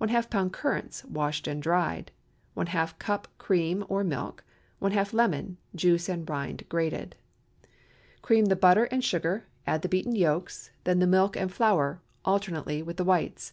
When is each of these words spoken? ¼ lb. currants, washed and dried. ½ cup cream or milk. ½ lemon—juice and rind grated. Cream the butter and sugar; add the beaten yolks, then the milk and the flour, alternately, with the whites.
¼ 0.00 0.08
lb. 0.08 0.52
currants, 0.52 1.04
washed 1.04 1.46
and 1.46 1.62
dried. 1.62 2.10
½ 2.56 2.98
cup 2.98 3.28
cream 3.36 3.84
or 3.90 4.02
milk. 4.02 4.42
½ 4.80 5.12
lemon—juice 5.12 6.08
and 6.08 6.30
rind 6.30 6.64
grated. 6.70 7.14
Cream 8.22 8.46
the 8.46 8.56
butter 8.56 8.84
and 8.84 9.04
sugar; 9.04 9.44
add 9.66 9.82
the 9.82 9.90
beaten 9.90 10.14
yolks, 10.16 10.70
then 10.84 10.98
the 10.98 11.06
milk 11.06 11.36
and 11.36 11.50
the 11.50 11.54
flour, 11.54 12.00
alternately, 12.24 12.82
with 12.82 12.96
the 12.96 13.04
whites. 13.04 13.52